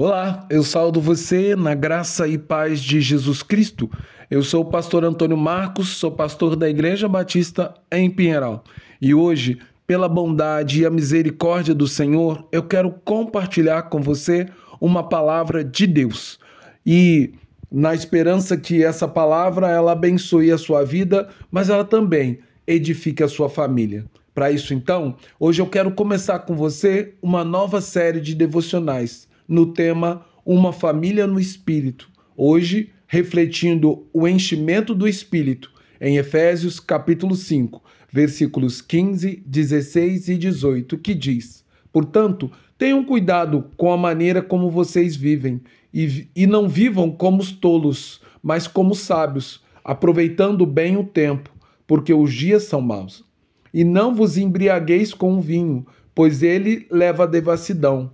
[0.00, 3.90] Olá, eu saldo você na graça e paz de Jesus Cristo.
[4.30, 8.62] Eu sou o pastor Antônio Marcos, sou pastor da Igreja Batista em Pinheiral.
[9.02, 9.58] E hoje,
[9.88, 14.46] pela bondade e a misericórdia do Senhor, eu quero compartilhar com você
[14.80, 16.38] uma palavra de Deus.
[16.86, 17.32] E
[17.68, 22.38] na esperança que essa palavra ela abençoe a sua vida, mas ela também
[22.68, 24.04] edifique a sua família.
[24.32, 29.72] Para isso, então, hoje eu quero começar com você uma nova série de devocionais no
[29.72, 32.10] tema Uma Família no Espírito.
[32.36, 40.98] Hoje, refletindo o enchimento do Espírito em Efésios capítulo 5, versículos 15, 16 e 18,
[40.98, 47.10] que diz: Portanto, tenham cuidado com a maneira como vocês vivem e, e não vivam
[47.10, 51.50] como os tolos, mas como sábios, aproveitando bem o tempo,
[51.86, 53.24] porque os dias são maus.
[53.72, 58.12] E não vos embriagueis com o vinho, pois ele leva à devassidão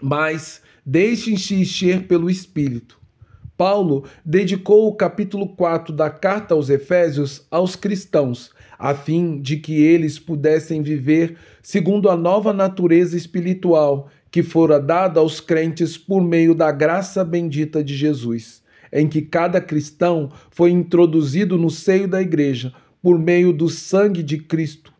[0.00, 2.98] mas deixem-se encher pelo Espírito.
[3.56, 9.82] Paulo dedicou o capítulo 4 da carta aos Efésios aos cristãos, a fim de que
[9.82, 16.54] eles pudessem viver segundo a nova natureza espiritual que fora dada aos crentes por meio
[16.54, 22.72] da graça bendita de Jesus, em que cada cristão foi introduzido no seio da igreja
[23.02, 24.90] por meio do sangue de Cristo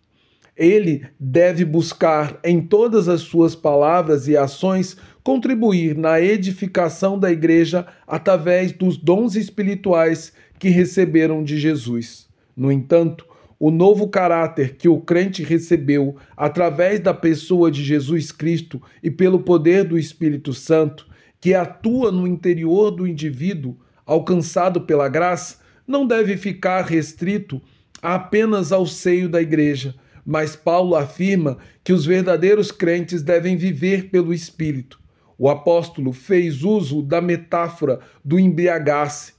[0.60, 4.94] ele deve buscar em todas as suas palavras e ações
[5.24, 12.28] contribuir na edificação da igreja através dos dons espirituais que receberam de Jesus.
[12.54, 13.26] No entanto,
[13.58, 19.40] o novo caráter que o crente recebeu através da pessoa de Jesus Cristo e pelo
[19.40, 21.06] poder do Espírito Santo,
[21.40, 27.62] que atua no interior do indivíduo, alcançado pela graça, não deve ficar restrito
[28.02, 29.94] apenas ao seio da igreja
[30.30, 35.00] mas Paulo afirma que os verdadeiros crentes devem viver pelo Espírito.
[35.36, 39.32] O apóstolo fez uso da metáfora do embriagar-se,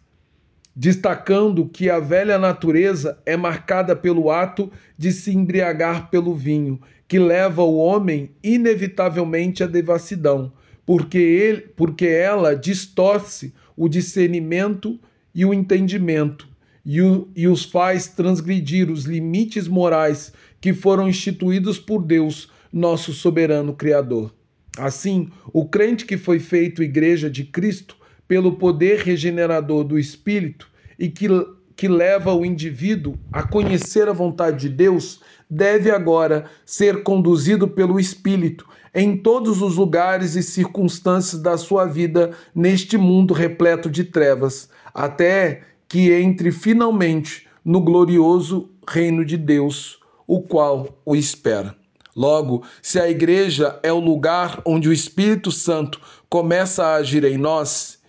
[0.76, 6.78] destacando que a velha natureza é marcada pelo ato de se embriagar pelo vinho,
[7.08, 10.52] que leva o homem inevitavelmente à devassidão,
[10.86, 15.00] porque, ele, porque ela distorce o discernimento
[15.34, 16.51] e o entendimento
[16.86, 23.12] e, o, e os faz transgredir os limites morais que foram instituídos por Deus, nosso
[23.14, 24.34] soberano Criador.
[24.78, 27.98] Assim, o crente que foi feito igreja de Cristo
[28.28, 31.28] pelo poder regenerador do Espírito e que,
[31.76, 38.00] que leva o indivíduo a conhecer a vontade de Deus, deve agora ser conduzido pelo
[38.00, 44.70] Espírito em todos os lugares e circunstâncias da sua vida neste mundo repleto de trevas,
[44.94, 51.76] até que entre finalmente no glorioso reino de Deus, o qual o espera.
[52.16, 57.38] Logo, se a igreja é o lugar onde o Espírito Santo começa a agir em
[57.38, 58.00] nós,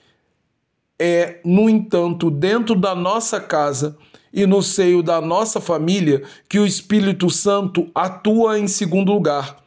[0.97, 3.99] é, no entanto, dentro da nossa casa
[4.33, 9.61] e no seio da nossa família que o Espírito Santo atua em segundo lugar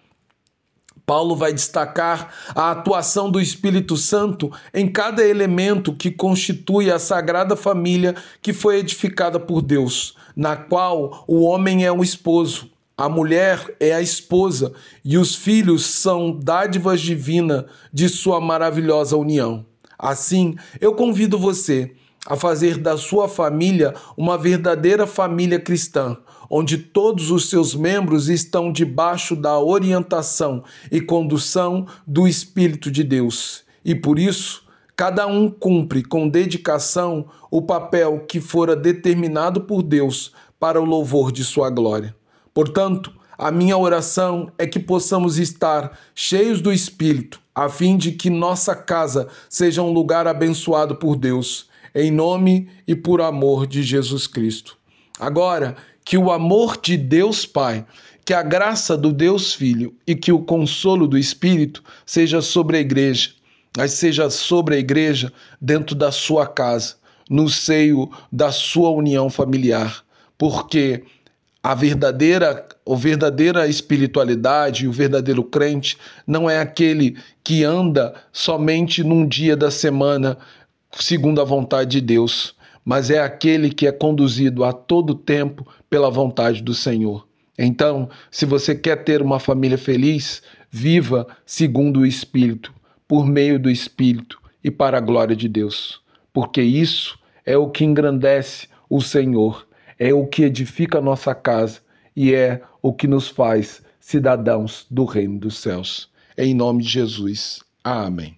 [1.05, 7.55] Paulo vai destacar a atuação do Espírito Santo em cada elemento que constitui a sagrada
[7.55, 13.75] família que foi edificada por Deus, na qual o homem é o esposo, a mulher
[13.79, 14.73] é a esposa
[15.03, 19.65] e os filhos são dádivas divinas de sua maravilhosa união.
[19.97, 21.93] Assim, eu convido você
[22.25, 26.17] a fazer da sua família uma verdadeira família cristã,
[26.49, 33.63] onde todos os seus membros estão debaixo da orientação e condução do Espírito de Deus.
[33.83, 34.63] E por isso,
[34.95, 41.31] cada um cumpre com dedicação o papel que fora determinado por Deus para o louvor
[41.31, 42.15] de sua glória.
[42.53, 48.29] Portanto, a minha oração é que possamos estar cheios do Espírito, a fim de que
[48.29, 54.27] nossa casa seja um lugar abençoado por Deus em nome e por amor de Jesus
[54.27, 54.77] Cristo.
[55.17, 57.85] Agora, que o amor de Deus Pai,
[58.25, 62.81] que a graça do Deus Filho e que o consolo do Espírito seja sobre a
[62.81, 63.31] igreja,
[63.77, 65.31] mas seja sobre a igreja
[65.61, 66.95] dentro da sua casa,
[67.29, 70.03] no seio da sua união familiar,
[70.37, 71.03] porque
[71.63, 79.27] a verdadeira, a verdadeira espiritualidade, o verdadeiro crente não é aquele que anda somente num
[79.27, 80.37] dia da semana
[80.91, 86.09] segundo a vontade de Deus, mas é aquele que é conduzido a todo tempo pela
[86.09, 87.27] vontade do Senhor.
[87.57, 92.73] Então, se você quer ter uma família feliz, viva segundo o Espírito,
[93.07, 96.01] por meio do Espírito e para a glória de Deus,
[96.33, 99.67] porque isso é o que engrandece o Senhor,
[99.97, 101.79] é o que edifica a nossa casa
[102.15, 106.09] e é o que nos faz cidadãos do reino dos céus.
[106.37, 107.61] Em nome de Jesus.
[107.83, 108.33] Amém.